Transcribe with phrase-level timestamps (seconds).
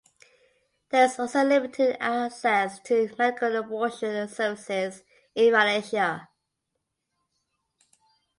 [0.89, 5.03] There is also limited access to medical abortion services
[5.35, 6.27] in Malaysia.